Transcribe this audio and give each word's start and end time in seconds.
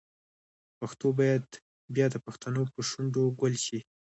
پښتو 0.79 1.07
باید 1.19 1.45
بیا 1.95 2.05
د 2.11 2.15
پښتنو 2.25 2.61
په 2.73 2.81
شونډو 2.89 3.23
ګل 3.39 3.53
شي. 3.65 3.79